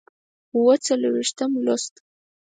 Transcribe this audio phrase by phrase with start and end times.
[0.53, 1.93] اووه څلوېښتم لوست